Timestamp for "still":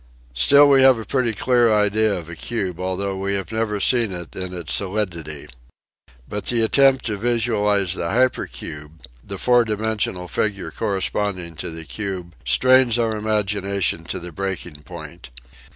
0.33-0.67